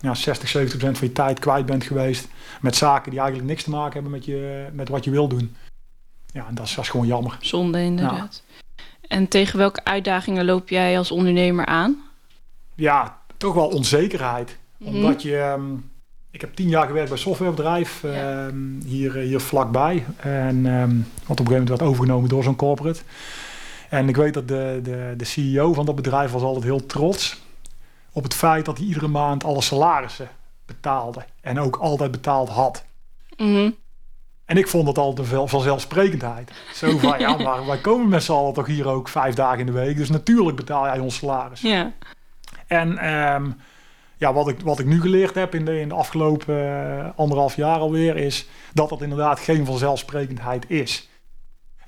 [0.00, 2.28] ja, 60, 70 procent van je tijd kwijt bent geweest.
[2.60, 5.56] Met zaken die eigenlijk niks te maken hebben met, je, met wat je wil doen.
[6.32, 7.36] Ja, en dat is, dat is gewoon jammer.
[7.40, 8.42] Zonde inderdaad.
[9.10, 12.02] En tegen welke uitdagingen loop jij als ondernemer aan?
[12.74, 14.58] Ja, toch wel onzekerheid.
[14.76, 14.94] Mhm.
[14.94, 15.36] Omdat je...
[15.36, 15.90] Um,
[16.30, 18.46] ik heb tien jaar gewerkt bij een softwarebedrijf Ja.
[18.46, 20.04] um, hier, hier vlakbij.
[20.16, 23.00] En um, wat op een gegeven moment werd overgenomen door zo'n corporate.
[23.88, 27.42] En ik weet dat de, de, de CEO van dat bedrijf was altijd heel trots
[28.12, 30.28] op het feit dat hij iedere maand alle salarissen
[30.66, 31.24] betaalde.
[31.40, 32.84] En ook altijd betaald had.
[33.36, 33.70] Mhm.
[34.50, 36.50] En ik vond dat altijd een vanzelfsprekendheid.
[36.74, 39.66] Zo van, ja, maar wij komen met z'n allen toch hier ook vijf dagen in
[39.66, 39.96] de week.
[39.96, 41.60] Dus natuurlijk betaal jij ons salaris.
[41.60, 41.92] Ja.
[42.66, 43.56] En um,
[44.16, 47.56] ja, wat, ik, wat ik nu geleerd heb in de, in de afgelopen uh, anderhalf
[47.56, 48.16] jaar alweer...
[48.16, 51.08] is dat dat inderdaad geen vanzelfsprekendheid is.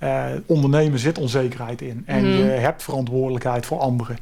[0.02, 2.02] Uh, ondernemen zit onzekerheid in.
[2.06, 2.36] En Mhm.
[2.36, 4.18] je hebt verantwoordelijkheid voor anderen.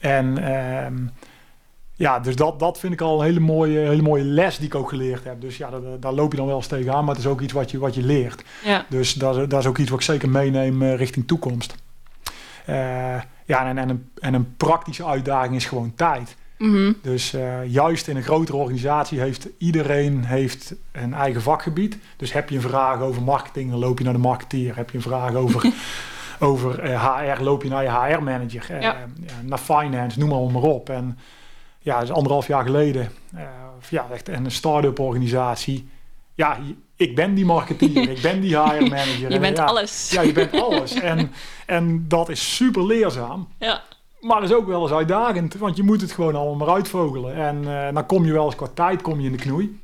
[0.00, 0.52] En...
[0.84, 1.10] Um,
[2.02, 4.74] ja, dus dat, dat vind ik al een hele mooie, hele mooie les die ik
[4.74, 5.40] ook geleerd heb.
[5.40, 7.52] Dus ja, daar, daar loop je dan wel eens tegenaan, maar het is ook iets
[7.52, 8.42] wat je, wat je leert.
[8.64, 8.86] Ja.
[8.88, 11.74] Dus dat, is- dat is ook iets wat ik zeker meeneem eh, richting toekomst.
[12.66, 12.74] Eh,
[13.46, 16.36] ja, en, en, een, en een praktische uitdaging is gewoon tijd.
[16.58, 16.92] Mhm.
[17.02, 21.98] Dus eh, juist in een grotere organisatie heeft iedereen heeft een eigen vakgebied.
[22.16, 24.76] Dus heb je een vraag over marketing, dan loop je naar de marketeer.
[24.76, 25.72] Heb je een vraag over,
[26.48, 28.64] over HR, loop je naar je HR-manager.
[28.70, 28.80] Ja.
[28.80, 28.96] ja,
[29.42, 30.88] naar finance, noem maar, maar op.
[30.90, 31.18] En
[31.82, 33.42] ja, dus anderhalf jaar geleden, eh,
[33.88, 35.88] ja, echt een start-up organisatie.
[36.34, 36.58] Ja,
[36.96, 39.28] ik ben die marketeer, ik ben die HR-manager.
[39.28, 40.10] Je En bent ja, alles.
[40.10, 40.92] Ja, je bent alles.
[40.92, 41.32] En,
[41.66, 43.48] en dat is super leerzaam.
[43.58, 43.82] Ja.
[44.20, 47.34] Maar is ook wel eens uitdagend, want je moet het gewoon allemaal maar uitvogelen.
[47.34, 49.80] En eh, dan kom je wel eens qua tijd kom je in de knoei.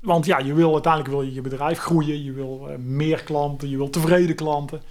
[0.00, 3.70] Want ja, je wil uiteindelijk wil je je bedrijf groeien, je wil eh, meer klanten,
[3.70, 4.82] je wil tevreden klanten.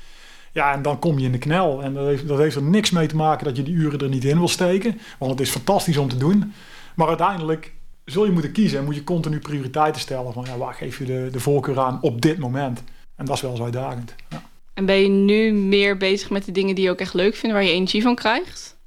[0.51, 1.83] Ja, en dan kom je in de knel.
[1.83, 4.09] En dat heeft, dat heeft er niks mee te maken dat je die uren er
[4.09, 4.99] niet in wil steken.
[5.19, 6.53] Want het is fantastisch om te doen.
[6.95, 7.73] Maar uiteindelijk
[8.05, 10.33] zul je moeten kiezen en moet je continu prioriteiten stellen.
[10.33, 12.83] Van ja, waar geef je de, de voorkeur aan op dit moment?
[13.15, 14.15] En dat is wel eens uitdagend.
[14.29, 14.43] Ja.
[14.73, 17.55] En ben je nu meer bezig met de dingen die je ook echt leuk vindt,
[17.55, 18.79] waar je energie van krijgt?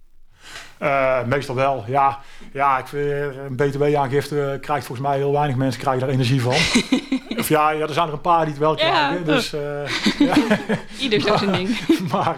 [0.78, 2.20] Eh, meestal wel, ja.
[2.54, 6.52] Ja, ik eh, een btw-aangifte krijgt volgens mij heel weinig mensen krijgen daar energie van.
[7.38, 8.90] of ja, ja, er zijn er een paar die het wel Ja.
[8.90, 9.24] krijgen.
[9.24, 9.86] Dus, eh,
[10.18, 10.36] ja.
[10.98, 11.78] Ieder zo zijn ding.
[12.12, 12.36] maar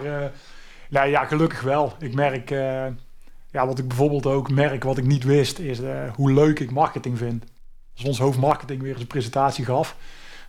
[0.89, 1.93] nee, ja, gelukkig wel.
[1.99, 2.49] Ik merk,
[3.51, 5.79] ja, wat ik bijvoorbeeld ook merk, wat ik niet wist, is
[6.15, 7.45] hoe leuk ik marketing vind.
[7.97, 9.97] Als ons hoofd marketing weer eens een presentatie gaf,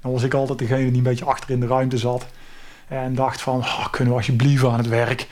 [0.01, 2.25] dan was ik altijd degene die een beetje achter in de ruimte zat.
[2.87, 5.27] En dacht van, oh, kunnen we alsjeblieft aan het werk.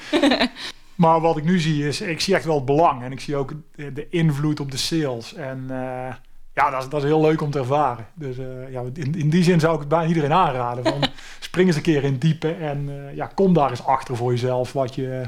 [0.95, 3.03] Maar wat ik nu zie is, ik zie echt wel het belang.
[3.03, 5.34] En ik zie ook de de invloed op de sales.
[5.34, 6.15] En eh,
[6.53, 8.08] ja, dat is, dat is heel leuk om te ervaren.
[8.13, 10.84] Dus eh, ja, in, in die zin zou ik het bijna iedereen aanraden.
[10.84, 11.03] Van,
[11.39, 14.31] spring eens een keer in het diepe en eh, ja, kom daar eens achter voor
[14.31, 14.73] jezelf.
[14.73, 15.23] Wat je,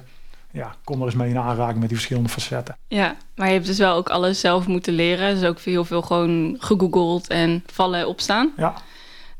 [0.52, 2.78] ja, kom er eens mee in aanraking met die verschillende facetten.
[2.88, 5.36] Ja, maar je hebt dus wel ook alles zelf moeten leren.
[5.36, 8.54] Dus ook heel veel gewoon gegoogeld en vallen opstaan.
[8.58, 8.74] Ja.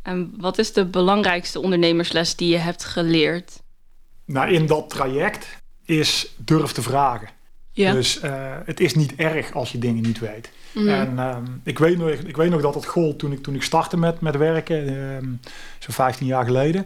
[0.02, 3.62] En wat is de belangrijkste ondernemersles die je hebt geleerd?
[4.26, 7.30] Nou, in dat traject is durf te vragen.
[7.72, 7.92] Ja.
[7.92, 10.52] Dus eh, het is niet erg als je dingen niet weet.
[10.72, 10.88] Mhm.
[10.88, 13.64] En ehm, ik, weet nog, ik weet nog dat het gold toen ik, toen ik
[13.64, 15.26] startte met, met werken, ehm
[15.80, 16.86] zo'n 15 jaar geleden.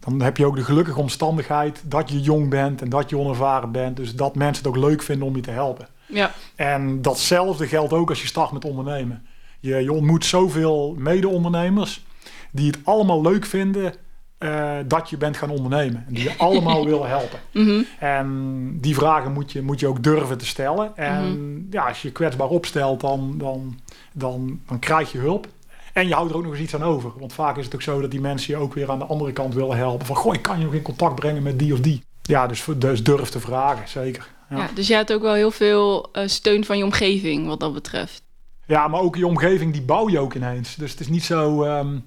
[0.00, 3.72] Dan heb je ook de gelukkige omstandigheid dat je jong bent en dat je onervaren
[3.72, 3.96] bent.
[3.96, 5.88] Dus dat mensen het ook leuk vinden om je te helpen.
[6.06, 6.32] ja.
[6.56, 9.26] En datzelfde geldt ook als je start met ondernemen.
[9.60, 12.04] Je, je ontmoet zoveel mede-ondernemers
[12.52, 13.94] die het allemaal leuk vinden
[14.40, 16.04] eh, dat je bent gaan ondernemen.
[16.08, 17.38] En die je allemaal willen helpen.
[17.52, 17.82] Mhm.
[17.98, 20.96] En die vragen moet je, moet je ook durven te stellen.
[20.96, 21.60] En Mhm.
[21.70, 23.78] ja, als je je kwetsbaar opstelt, dan, dan,
[24.12, 25.46] dan, dan krijg je hulp.
[25.92, 27.10] En je houdt er ook nog eens iets aan over.
[27.18, 29.32] Want vaak is het ook zo dat die mensen je ook weer aan de andere
[29.32, 30.06] kant willen helpen.
[30.06, 32.02] Van, goh, ik kan je nog in contact brengen met die of die.
[32.22, 34.28] Ja, dus, dus durf te vragen, zeker.
[34.50, 34.56] Ja.
[34.56, 37.72] Ja, dus je hebt ook wel heel veel eh, steun van je omgeving wat dat
[37.74, 38.22] betreft.
[38.66, 40.74] Ja, maar ook je omgeving, die bouw je ook ineens.
[40.74, 41.62] Dus het is niet zo...
[41.62, 41.98] ehm,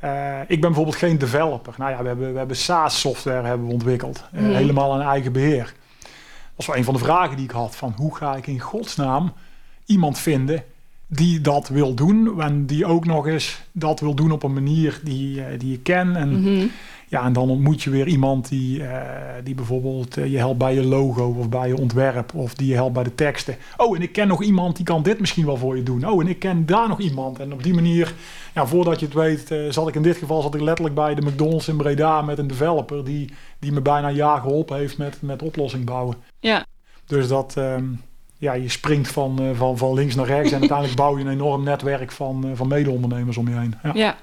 [0.00, 1.74] eh, ik ben bijvoorbeeld geen developer.
[1.78, 4.24] Nou ja, we hebben, we hebben SaaS-software hebben we ontwikkeld.
[4.32, 4.42] Eh.
[4.42, 5.64] Helemaal aan eigen beheer.
[5.64, 7.76] Dat was wel een van de vragen die ik had.
[7.76, 9.32] Van hoe ga ik in godsnaam
[9.86, 10.64] iemand vinden
[11.06, 12.40] die dat wil doen.
[12.42, 15.78] En die ook nog eens dat wil doen op een manier die, eh, die je
[15.78, 16.16] ken.
[16.16, 16.66] En, Mhm.
[17.08, 20.74] Ja, en dan ontmoet je weer iemand die, eh, die bijvoorbeeld eh, je helpt bij
[20.74, 22.34] je logo of bij je ontwerp.
[22.34, 23.56] Of die je helpt bij de teksten.
[23.76, 26.08] Oh, en ik ken nog iemand die kan dit misschien wel voor je doen.
[26.08, 27.38] Oh, en ik ken daar nog iemand.
[27.38, 28.14] En op die manier,
[28.54, 31.14] ja, voordat je het weet, eh, zat ik in dit geval zat ik letterlijk bij
[31.14, 34.98] de McDonald's in Breda met een developer die, die me bijna een jaar geholpen heeft
[34.98, 36.16] met, met oplossing bouwen.
[36.40, 36.66] Ja,
[37.06, 37.84] Dus dat, ehm,
[38.38, 41.64] ja, je springt van, van, van links naar rechts en uiteindelijk bouw je een enorm
[41.64, 43.74] netwerk van, van mede-ondernemers om je heen.
[43.82, 43.90] Ja.
[43.94, 44.16] ja.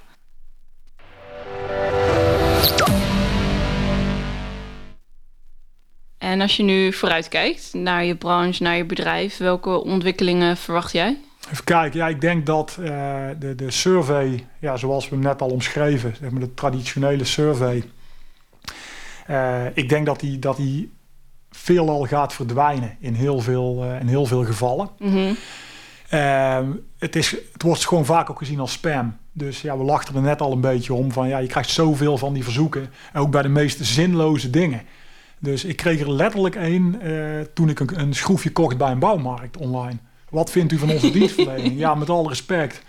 [6.36, 11.17] En als je nu vooruitkijkt naar je branche, naar je bedrijf, welke ontwikkelingen verwacht jij?
[11.52, 15.41] Even kijken, ja, ik denk dat eh, de, de survey, ja, zoals we hem net
[15.41, 17.84] al omschreven, zeg maar de traditionele survey,
[19.28, 20.93] eh, ik denk dat die, dat die
[21.52, 24.89] veelal gaat verdwijnen in heel veel, eh, in heel veel gevallen.
[25.00, 25.34] Mhm.
[26.10, 29.17] Ehm, het, is, het wordt gewoon vaak ook gezien als spam.
[29.32, 32.17] Dus ja, we lachten er net al een beetje om van ja, je krijgt zoveel
[32.17, 32.89] van die verzoeken.
[33.13, 34.82] En ook bij de meest zinloze dingen.
[35.45, 38.99] Dus ik kreeg er letterlijk één eh, toen ik een, een schroefje kocht bij een
[38.99, 39.97] bouwmarkt online.
[40.29, 41.79] Wat vindt u van onze dienstverlening?
[41.79, 42.81] Ja, met alle respect.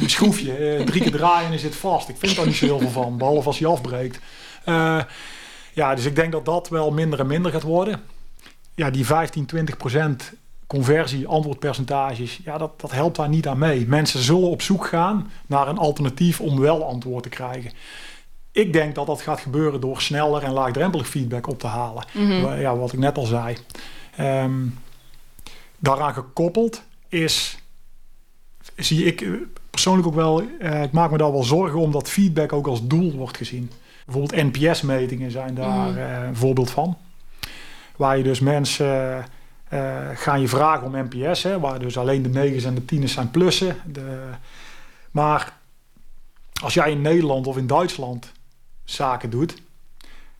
[0.00, 2.08] Een schroefje, eh, drie keer draaien en het vast.
[2.08, 4.18] Ik vind daar niet zo heel veel van, behalve als hij afbreekt.
[4.64, 5.00] Eh,
[5.72, 8.00] ja, dus ik denk dat dat wel minder en minder gaat worden.
[8.74, 10.32] Ja, die 15, 20 procent
[10.66, 13.86] conversie, antwoordpercentages, ja, dat, dat helpt daar niet aan mee.
[13.86, 17.72] Mensen zullen op zoek gaan naar een alternatief om wel antwoord te krijgen.
[18.56, 22.04] Ik denk dat dat gaat gebeuren door sneller en laagdrempelig feedback op te halen.
[22.12, 22.60] Mhm.
[22.60, 23.56] Ja, wat ik net al zei.
[24.16, 24.54] Ehm,
[25.78, 27.58] daaraan gekoppeld is,
[28.76, 29.30] zie ik eh,
[29.70, 32.86] persoonlijk ook wel, eh, ik maak me daar wel zorgen om dat feedback ook als
[32.86, 33.70] doel wordt gezien.
[34.06, 35.98] Bijvoorbeeld NPS-metingen zijn daar Mhm.
[35.98, 36.96] eh, een voorbeeld van.
[37.96, 39.24] Waar je dus mensen
[40.14, 43.30] gaan je vragen om NPS, hè, waar dus alleen de negens en de tieners zijn
[43.30, 43.76] plussen.
[43.92, 44.18] De,
[45.10, 45.52] maar
[46.62, 48.32] als jij in Nederland of in Duitsland
[48.86, 49.54] zaken doet,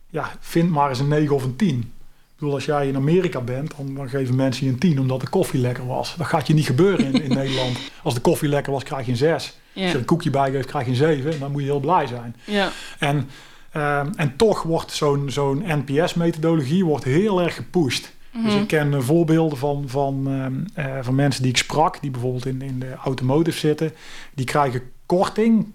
[0.09, 1.77] ja, vind maar eens een 9 of een 10.
[1.79, 5.21] Ik bedoel, als jij in Amerika bent, dan, dan geven mensen je een 10 omdat
[5.21, 6.15] de koffie lekker was.
[6.17, 7.77] Dat gaat je niet gebeuren in, in Nederland.
[8.03, 9.31] Als de koffie lekker was, krijg je een 6.
[9.33, 9.93] Als je Ja.
[9.93, 11.39] een koekje bij geeft, krijg je een 7.
[11.39, 12.35] Dan moet je heel blij zijn.
[12.45, 12.69] Ja.
[12.99, 13.29] En,
[13.71, 18.15] ehm, en toch wordt zo'n zo'n NPS-methodologie wordt heel erg gepusht.
[18.43, 18.61] Dus Mhm.
[18.61, 22.45] ik ken eh, voorbeelden van, van, ehm, eh, van mensen die ik sprak, die bijvoorbeeld
[22.45, 23.93] in, in de automotive zitten.
[24.35, 25.71] Die krijgen korting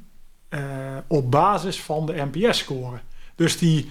[0.52, 0.60] eh,
[1.06, 2.96] op basis van de NPS-score.
[3.34, 3.90] Dus die,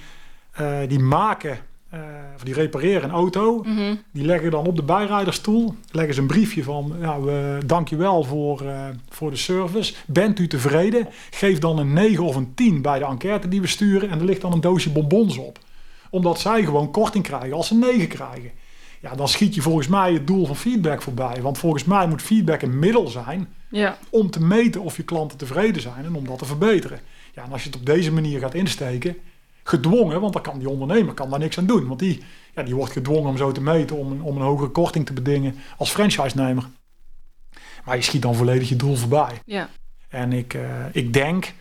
[0.52, 1.58] eh, die maken,
[1.90, 2.00] eh,
[2.36, 3.64] of die repareren een auto.
[3.64, 3.96] Mhm.
[4.12, 7.96] Die leggen dan op de bijrijdersstoel leggen ze een briefje van, ja, we dank je
[7.96, 8.64] wel voor,
[9.10, 9.94] voor de service.
[10.08, 11.08] Bent u tevreden?
[11.30, 14.26] Geef dan een 9 of een 10 bij de enquête die we sturen en er
[14.26, 15.60] ligt dan een doosje bonbons op.
[16.10, 18.52] Omdat zij gewoon korting krijgen als ze 9 krijgen.
[19.00, 21.42] Ja, dan schiet je volgens mij het doel van feedback voorbij.
[21.42, 23.98] Want volgens mij moet feedback een middel zijn Ja.
[24.10, 27.00] om te meten of je klanten tevreden zijn en om dat te verbeteren.
[27.34, 29.16] Ja, en als je het op deze manier gaat insteken,
[29.64, 31.88] gedwongen, want dan kan die ondernemer kan daar niks aan doen.
[31.88, 32.24] Want die,
[32.56, 35.14] ja, die wordt gedwongen om zo te meten, om een, om een hogere korting te
[35.14, 36.70] bedingen als franchise-nemer.
[37.86, 39.42] Maar je schiet dan volledig je doel voorbij.
[39.46, 39.70] Ja.
[40.10, 41.54] En ik, eh, ik denk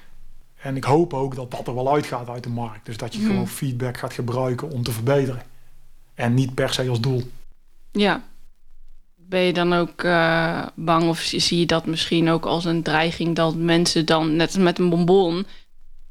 [0.63, 2.87] en ik hoop ook dat dat er wel uitgaat uit de markt.
[2.87, 3.29] Dus dat je Mhm.
[3.31, 5.43] gewoon feedback gaat gebruiken om te verbeteren.
[6.15, 7.23] En niet per se als doel.
[7.93, 8.23] Ja.
[9.31, 13.37] Ben je dan ook eh, bang of zie je dat misschien ook als een dreiging
[13.37, 15.47] dat mensen dan, net als met een bonbon,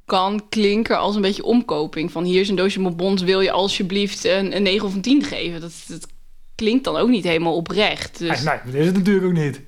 [0.05, 2.12] kan klinken als een beetje omkoping?
[2.12, 5.23] Van hier is een doosje bonbons, wil je alsjeblieft een, een 9 of een 10
[5.23, 5.62] geven?
[5.62, 6.08] Dat, dat
[6.55, 8.19] klinkt dan ook niet helemaal oprecht.
[8.19, 9.62] Dus, Nee, nee, dat is het natuurlijk ook niet.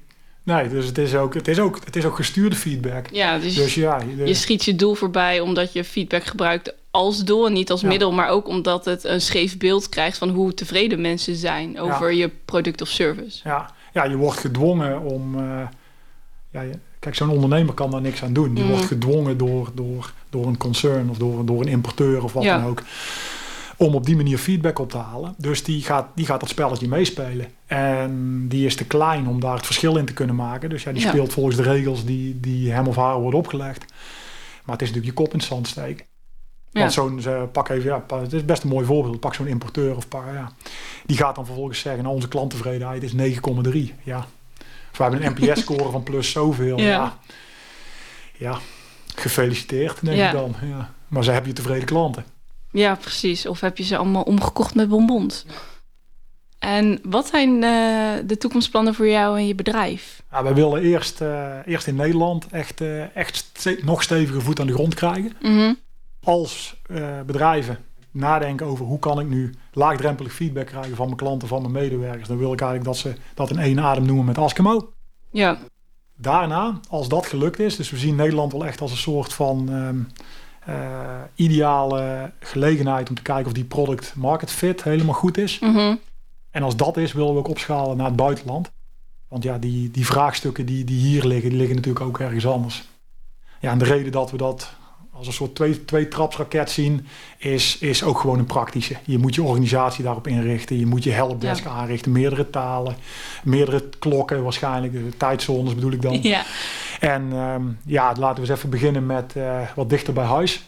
[0.44, 3.06] Nee, dus het is ook, het is ook, het is ook gestuurde feedback.
[3.12, 7.46] Ja, dus, Dus ja, je schiet je doel voorbij omdat je feedback gebruikt als doel
[7.46, 7.88] en niet als Ja.
[7.88, 12.14] middel, maar ook omdat het een scheef beeld krijgt van hoe tevreden mensen zijn over
[12.14, 13.40] je product of service.
[13.44, 15.36] Ja, ja, je wordt gedwongen om.
[15.40, 15.68] eh,
[16.52, 16.64] ja,
[17.00, 18.54] kijk, zo'n ondernemer kan daar niks aan doen.
[18.54, 18.72] Die Mhm.
[18.74, 22.58] wordt gedwongen door, door, door een concern of door, door een importeur of wat Ja.
[22.60, 22.82] dan ook.
[23.78, 25.36] Om op die manier feedback op te halen.
[25.38, 27.48] Dus die gaat, die gaat dat spelletje meespelen.
[27.66, 30.70] En die is te klein om daar het verschil in te kunnen maken.
[30.70, 33.86] Dus ja, die speelt volgens de regels die, die hem of haar worden opgelegd.
[34.66, 36.06] Maar het is natuurlijk je kop in het zand steken.
[36.72, 39.20] Want zo'n, pak even, ja, het is best een mooi voorbeeld.
[39.20, 40.52] Pak zo'n importeur of pak, ja.
[41.06, 43.94] Die gaat dan vervolgens zeggen, nou, onze klanttevredenheid is 9,3.
[44.04, 44.26] Ja.
[44.92, 46.78] Of we hebben een NPS-score van plus zoveel.
[46.78, 46.86] Ja.
[46.88, 47.18] ja.
[48.38, 48.60] ja.
[49.16, 50.56] gefeliciteerd, denk ik dan.
[50.62, 50.94] Ja.
[51.08, 52.26] Maar ze hebben je tevreden klanten.
[52.72, 53.46] Ja, precies.
[53.46, 55.46] Of heb je ze allemaal omgekocht met bonbons?
[56.60, 60.22] En wat zijn uh, de toekomstplannen voor jou en je bedrijf?
[60.32, 64.68] Ja, wij willen eerst, uh, eerst in Nederland echt, uh, echt nog steviger voet aan
[64.68, 65.32] de grond krijgen.
[65.42, 65.78] Mm
[66.24, 66.82] Als
[67.26, 67.78] bedrijven
[68.12, 72.28] nadenken over hoe kan ik nu laagdrempelig feedback krijgen van mijn klanten, van mijn medewerkers,
[72.28, 74.94] dan wil ik eigenlijk dat ze dat in één adem noemen met Askemo.
[75.32, 75.58] Ja.
[76.16, 79.70] Daarna, als dat gelukt is, dus we zien Nederland wel echt als een soort van
[79.70, 80.08] um,
[81.36, 85.60] ideale gelegenheid om te kijken of die product market fit helemaal goed is.
[85.60, 86.00] Mm
[86.52, 88.72] en als dat is, willen we ook opschalen naar het buitenland.
[89.28, 92.84] Want ja, die, die vraagstukken die, die hier liggen, die liggen natuurlijk ook ergens anders.
[93.60, 94.74] Ja, en de reden dat we dat
[95.22, 97.08] als een soort twee, twee trapsraket zien,
[97.38, 98.96] is, is ook gewoon een praktische.
[99.06, 100.80] Je moet je organisatie daarop inrichten.
[100.80, 102.12] Je moet je helpdesk aanrichten.
[102.12, 102.96] Meerdere talen,
[103.44, 104.94] meerdere klokken waarschijnlijk.
[104.94, 106.22] De tijdzones bedoel ik dan.
[106.22, 106.44] Ja.
[107.00, 110.64] En um, ja, laten we eens even beginnen met uh, wat dichter bij huis.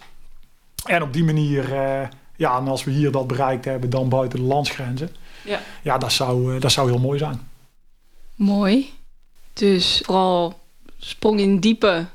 [0.85, 4.39] En op die manier, uh, ja, en als we hier dat bereikt hebben, dan buiten
[4.39, 5.09] de landsgrenzen.
[5.43, 7.47] Ja, ja dat, zou, eh, dat zou heel mooi zijn.
[8.35, 8.93] Mooi.
[9.53, 10.59] Dus vooral
[10.97, 12.05] sprong in diepe.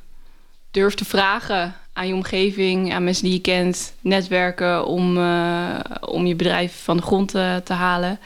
[0.70, 3.94] Durf te vragen aan je omgeving, aan mensen die je kent.
[4.00, 8.18] Netwerken om, uh, om je bedrijf van de grond te, eh, te halen.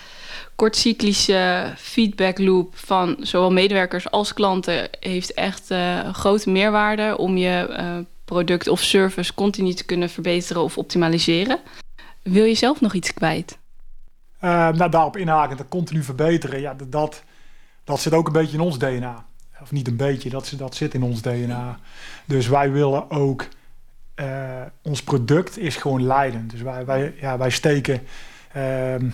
[0.57, 8.05] Kortcyclische feedback loop van zowel medewerkers als klanten heeft echt uh, grote meerwaarde om je
[8.25, 11.59] product of service continu te kunnen verbeteren of optimaliseren.
[12.23, 13.59] Wil je zelf nog iets kwijt?
[14.41, 17.23] Nou, daarop inhaken, dat continu verbeteren, ja, dat,
[17.85, 19.25] dat zit ook een beetje in ons DNA.
[19.63, 21.79] Of niet een beetje, dat zit in ons DNA.
[22.25, 23.47] Dus wij willen ook,
[24.21, 24.27] uh,
[24.83, 26.51] ons product is gewoon leidend.
[26.51, 28.01] Dus wij, wij, ja, wij steken
[28.57, 29.11] uh, ehm,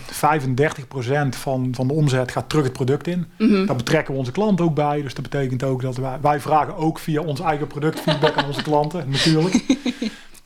[1.35, 3.25] 35% van, van de omzet gaat terug het product in.
[3.37, 3.65] Mm -hmm.
[3.65, 5.01] Daar betrekken we onze klant ook bij.
[5.01, 8.45] Dus dat betekent ook dat wij, wij vragen ook via ons eigen product feedback aan
[8.45, 9.63] onze klanten, natuurlijk.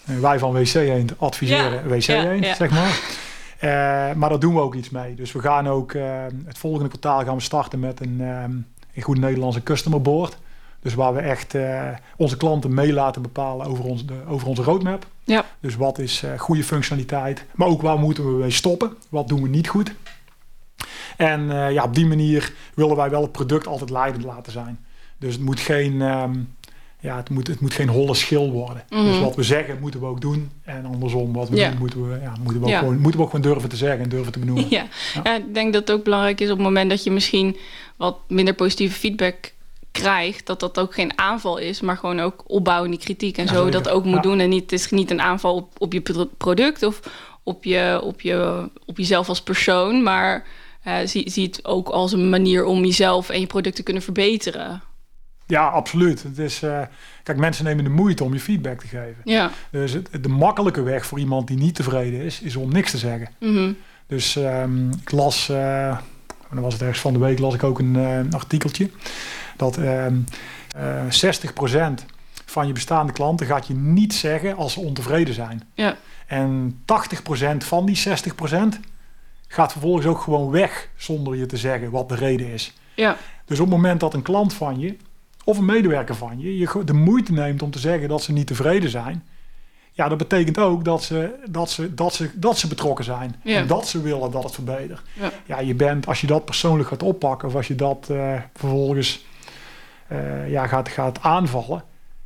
[0.04, 2.56] wij van WC Eend adviseren ja, WC Eend, ja, ja.
[2.56, 3.22] zeg maar.
[3.64, 5.16] Uh, maar daar doen we ook iets mee.
[5.16, 6.04] Dus we gaan ook uh,
[6.46, 10.38] het volgende kwartaal gaan we starten met een, um, in goed Nederlandse customer board.
[10.84, 14.64] Dus waar we echt uh, onze klanten mee laten bepalen over, ons, de, over onze
[14.64, 15.06] roadmap.
[15.24, 15.46] Ja.
[15.60, 18.98] Dus wat is goede functionaliteit, maar ook waar moeten we mee stoppen?
[19.10, 19.94] Wat doen we niet goed?
[21.18, 24.86] En ja, op die manier willen wij wel het product altijd leidend laten zijn.
[25.18, 26.56] Dus het moet geen um,
[27.04, 28.84] ja, het moet, het moet geen holle schil worden.
[28.90, 29.06] Mm.
[29.06, 30.52] Dus wat we zeggen, moeten we ook doen.
[30.64, 31.70] En andersom, wat we ja.
[31.70, 32.80] doen, moeten we, ja, moeten, we ook ja.
[32.80, 34.70] gewoon, moeten we ook gewoon durven te zeggen en durven te benoemen.
[34.70, 34.86] Ja.
[35.24, 35.36] ja.
[35.36, 37.58] ik denk dat het ook belangrijk is op het moment dat je misschien
[37.98, 39.54] wat minder positieve feedback
[39.94, 43.70] krijgt, dat dat ook geen aanval is, maar gewoon ook opbouwen die kritiek en zo
[43.70, 44.40] dat ook moet doen.
[44.40, 47.00] En niet, het is niet een aanval op, op je product of
[47.44, 50.46] op, je, op, je, op jezelf als persoon, maar
[50.88, 54.04] uh, zie, zie het ook als een manier om jezelf en je product te kunnen
[54.04, 54.82] verbeteren.
[55.48, 56.24] Ja, absoluut.
[56.24, 56.82] Het is, uh,
[57.24, 59.22] kijk, mensen nemen de moeite om je feedback te geven.
[59.24, 59.52] Ja.
[59.72, 62.98] Dus het, de makkelijke weg voor iemand die niet tevreden is, is om niks te
[62.98, 63.30] zeggen.
[63.40, 63.78] Mm -hmm.
[64.08, 65.98] Dus um, ik las, uh,
[66.52, 68.90] dan was het ergens van de week, las ik ook een, een artikeltje.
[69.56, 70.26] Dat um,
[70.76, 72.06] 60%
[72.46, 75.64] van je bestaande klanten gaat je niet zeggen als ze ontevreden zijn.
[75.74, 75.98] Ja.
[76.28, 78.80] En 80% van die 60%
[79.48, 82.74] gaat vervolgens ook gewoon weg zonder je te zeggen wat de reden is.
[82.96, 83.18] Ja.
[83.46, 84.98] Dus op het moment dat een klant van je
[85.44, 88.48] of een medewerker van je, je de moeite neemt om te zeggen dat ze niet
[88.48, 89.24] tevreden zijn,
[89.92, 93.36] ja, dat betekent ook dat ze, dat ze, dat ze, dat ze betrokken zijn.
[93.44, 93.58] Ja.
[93.58, 95.02] En dat ze willen dat het verbetert.
[95.14, 95.32] Ja.
[95.46, 99.26] ja, je bent, als je dat persoonlijk gaat oppakken, of als je dat uh, vervolgens
[100.14, 101.84] uh, ja, gaat, gaat aanvallen,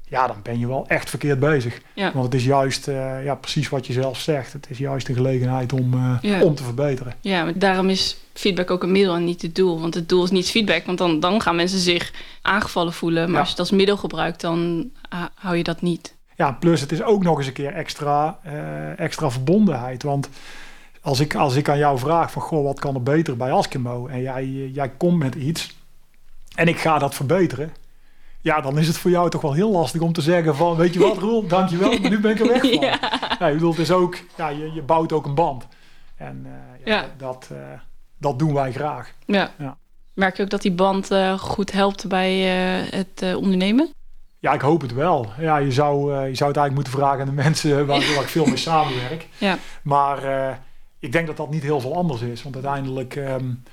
[0.10, 1.82] ja, dan ben je wel echt verkeerd bezig.
[1.94, 2.12] Ja.
[2.14, 4.54] Want het is juist uh, ja, precies wat je zelf zegt.
[4.54, 6.42] Het is juist een gelegenheid om, uh, ja.
[6.42, 7.14] om te verbeteren.
[7.22, 9.80] Ja, maar daarom is feedback ook een middel en niet het doel.
[9.82, 13.24] Want het doel is niet feedback, want dan, dan gaan mensen zich aangevallen voelen.
[13.24, 13.40] Maar ja.
[13.40, 16.16] als je het als middel gebruikt, dan uh, hou je dat niet.
[16.36, 18.40] Ja, plus het is ook nog eens een keer extra,
[18.96, 20.04] extra verbondenheid.
[20.04, 20.30] Want
[21.02, 24.08] als ik, als ik aan jou vraag van, goh, wat kan er beter bij Askimo?
[24.08, 25.77] En jij, jij komt met iets
[26.58, 27.72] en ik ga dat verbeteren
[28.48, 30.94] ja, dan is het voor jou toch wel heel lastig om te zeggen van, weet
[30.94, 32.80] je wat Roel, dankjewel, maar nu ben ik er weg van.
[32.80, 33.00] Ja.
[33.40, 35.68] Ja, ik bedoel, het is ook, ja, je, je bouwt ook een band.
[36.16, 37.06] En uh, ja, ja.
[37.18, 37.58] Dat, uh,
[38.18, 39.14] dat doen wij graag.
[39.26, 39.52] Ja.
[39.58, 39.78] ja.
[40.14, 42.40] Merk je ook dat die band uh, goed helpt bij
[42.92, 43.90] het ondernemen?
[44.40, 45.32] Ja, ik hoop het wel.
[45.40, 48.30] Ja, je zou, je zou het eigenlijk moeten vragen aan de mensen waar, waar ik
[48.30, 49.28] veel mee samenwerk.
[49.38, 49.58] Ja.
[49.82, 50.20] Maar
[51.00, 52.44] ik denk dat dat niet heel veel anders is.
[52.44, 53.16] Want uiteindelijk...
[53.16, 53.64] Um,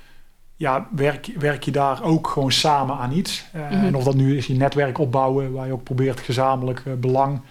[0.55, 3.45] ja, werk, werk je daar ook gewoon samen aan iets.
[3.55, 3.85] Uh, Mhm.
[3.85, 7.41] En of dat nu is je netwerk opbouwen, waar je ook probeert gezamenlijk uh, belang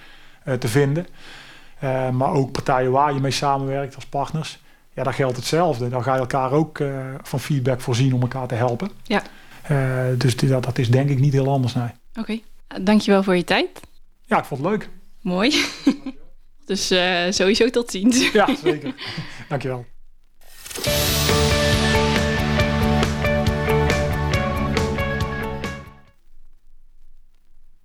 [0.45, 1.07] uh, te vinden.
[1.79, 4.63] Eh, maar ook partijen waar je mee samenwerkt als partners.
[4.93, 5.89] Ja, daar geldt hetzelfde.
[5.89, 6.83] Dan ga je elkaar ook
[7.23, 8.91] van feedback voorzien om elkaar te helpen.
[9.03, 9.23] Ja.
[10.17, 11.89] Dus dat, dat is denk ik niet heel anders, nee.
[12.19, 12.43] Oké, okay.
[12.83, 13.81] dankjewel voor je tijd.
[14.23, 14.89] Ja, ik vond het leuk.
[15.21, 15.65] Mooi.
[16.67, 16.87] dus
[17.29, 18.33] sowieso tot ziens.
[18.33, 18.95] Ja, zeker.
[19.49, 19.85] dankjewel.